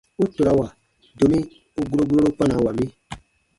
[0.23, 0.67] U torawa,
[1.19, 1.39] domi
[1.79, 2.85] u guro guroru kpanawa mi.